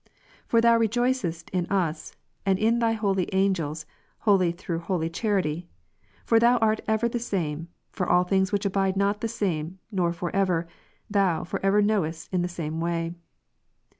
For 0.47 0.61
Thou 0.61 0.79
I'e 0.81 0.87
joicest 0.87 1.51
in 1.51 1.67
us, 1.67 2.15
and 2.43 2.57
in 2.57 2.79
Thy 2.79 2.93
holy 2.93 3.29
angels, 3.35 3.85
holy 4.21 4.51
through 4.51 4.79
holy 4.79 5.11
charity. 5.11 5.69
For 6.25 6.39
Thou 6.39 6.57
art 6.57 6.79
ever 6.87 7.07
the 7.07 7.19
same; 7.19 7.67
for 7.91 8.09
all 8.09 8.23
things 8.23 8.51
which 8.51 8.65
abide 8.65 8.97
not 8.97 9.21
the 9.21 9.27
same 9.27 9.77
nor 9.91 10.11
for 10.11 10.35
ever, 10.35 10.67
Thou 11.07 11.43
for 11.43 11.63
ever 11.63 11.83
knowest 11.83 12.33
in 12.33 12.41
the 12.41 12.47
same 12.47 12.79
way. 12.79 13.13